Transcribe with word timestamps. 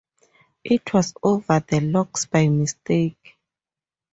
It 0.63 0.95
was 0.95 1.13
over 1.21 1.59
the 1.59 1.79
locks 1.79 2.25
by 2.25 2.47
mistake. 2.49 3.37